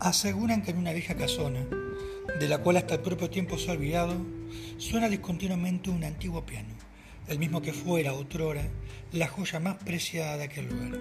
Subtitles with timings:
[0.00, 1.60] Aseguran que en una vieja casona,
[2.38, 4.16] de la cual hasta el propio tiempo se ha olvidado,
[4.78, 6.70] suena discontinuamente un antiguo piano,
[7.28, 8.66] el mismo que fuera otrora
[9.12, 10.98] la joya más preciada de aquel lugar.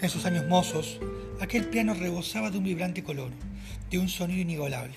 [0.00, 1.00] En sus años mozos,
[1.38, 3.30] aquel piano rebosaba de un vibrante color,
[3.90, 4.96] de un sonido inigualable.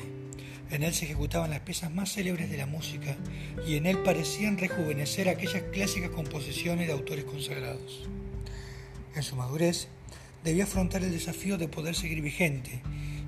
[0.72, 3.18] En él se ejecutaban las piezas más célebres de la música
[3.68, 8.08] y en él parecían rejuvenecer aquellas clásicas composiciones de autores consagrados.
[9.16, 9.90] En su madurez,
[10.45, 12.80] debía afrontar el desafío de poder seguir vigente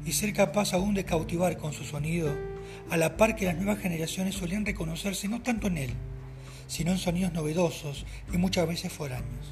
[0.05, 2.31] y ser capaz aún de cautivar con su sonido,
[2.91, 5.93] a la par que las nuevas generaciones solían reconocerse no tanto en él,
[6.67, 9.47] sino en sonidos novedosos y muchas veces foráneos.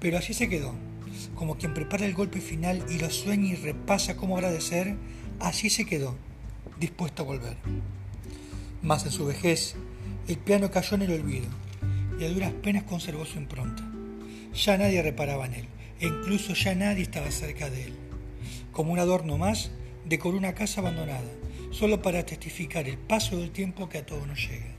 [0.00, 0.74] Pero así se quedó,
[1.34, 4.94] como quien prepara el golpe final y lo sueña y repasa cómo agradecer,
[5.40, 6.14] así se quedó,
[6.78, 7.56] dispuesto a volver.
[8.82, 9.76] Mas en su vejez,
[10.28, 11.48] el piano cayó en el olvido
[12.20, 13.82] y a duras penas conservó su impronta.
[14.52, 15.68] Ya nadie reparaba en él
[16.02, 17.92] e incluso ya nadie estaba cerca de él.
[18.72, 19.70] Como un adorno más,
[20.04, 21.30] decoró una casa abandonada,
[21.70, 24.74] solo para testificar el paso del tiempo que a todos nos llega.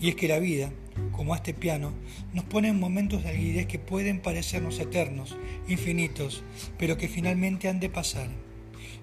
[0.00, 0.70] Y es que la vida,
[1.10, 1.92] como este piano,
[2.32, 6.44] nos pone en momentos de aguidez que pueden parecernos eternos, infinitos,
[6.78, 8.28] pero que finalmente han de pasar.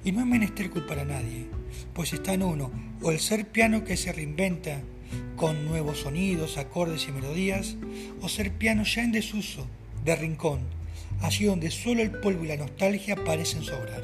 [0.05, 1.47] Y no es menester culpar a nadie,
[1.93, 4.81] pues está en uno, o el ser piano que se reinventa
[5.35, 7.75] con nuevos sonidos, acordes y melodías,
[8.21, 9.67] o ser piano ya en desuso,
[10.05, 10.61] de rincón,
[11.21, 14.03] allí donde solo el polvo y la nostalgia parecen sobrar.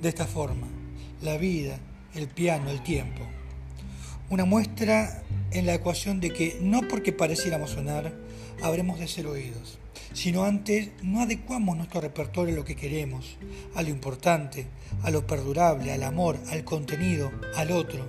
[0.00, 0.66] De esta forma,
[1.22, 1.78] la vida,
[2.14, 3.22] el piano, el tiempo.
[4.30, 8.12] Una muestra en la ecuación de que no porque pareciéramos sonar,
[8.62, 9.78] habremos de ser oídos,
[10.12, 13.36] sino antes no adecuamos nuestro repertorio a lo que queremos,
[13.74, 14.66] a lo importante,
[15.02, 18.08] a lo perdurable, al amor, al contenido, al otro.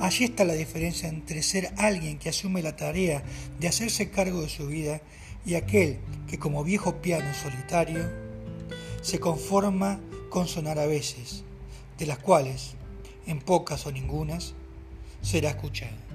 [0.00, 3.22] Allí está la diferencia entre ser alguien que asume la tarea
[3.58, 5.02] de hacerse cargo de su vida
[5.44, 8.08] y aquel que como viejo piano solitario
[9.02, 11.44] se conforma con sonar a veces,
[11.98, 12.74] de las cuales,
[13.26, 14.54] en pocas o ningunas,
[15.22, 16.09] será escuchado.